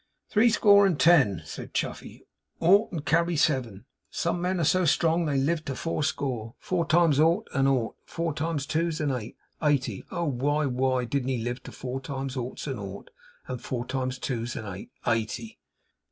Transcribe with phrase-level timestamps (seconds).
[0.31, 2.23] 'Three score and ten,' said Chuffey,
[2.59, 3.85] 'ought and carry seven.
[4.09, 7.67] Some men are so strong that they live to four score four times ought's an
[7.67, 10.03] ought, four times two's an eight eighty.
[10.09, 10.23] Oh!
[10.25, 13.11] why why why didn't he live to four times ought's an ought,
[13.47, 15.59] and four times two's an eight, eighty?